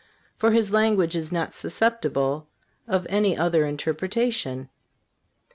For 0.35 0.49
His 0.51 0.71
language 0.71 1.15
is 1.15 1.31
not 1.31 1.53
susceptible 1.53 2.47
of 2.87 3.05
any 3.07 3.37
other 3.37 3.67
interpretation. 3.67 4.67